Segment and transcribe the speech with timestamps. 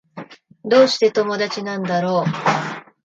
[0.65, 2.25] どうして友達なんだろう